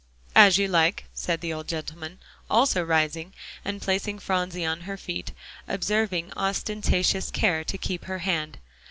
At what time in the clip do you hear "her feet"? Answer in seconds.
4.81-5.31